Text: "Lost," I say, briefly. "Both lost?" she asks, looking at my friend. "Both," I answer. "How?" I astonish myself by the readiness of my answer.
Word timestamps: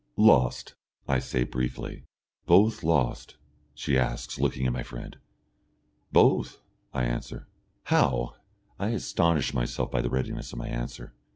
"Lost," 0.17 0.73
I 1.07 1.19
say, 1.19 1.43
briefly. 1.43 2.05
"Both 2.47 2.81
lost?" 2.81 3.37
she 3.75 3.99
asks, 3.99 4.39
looking 4.39 4.65
at 4.65 4.73
my 4.73 4.81
friend. 4.81 5.15
"Both," 6.11 6.57
I 6.91 7.03
answer. 7.03 7.47
"How?" 7.83 8.33
I 8.79 8.87
astonish 8.87 9.53
myself 9.53 9.91
by 9.91 10.01
the 10.01 10.09
readiness 10.09 10.53
of 10.53 10.57
my 10.57 10.69
answer. 10.69 11.13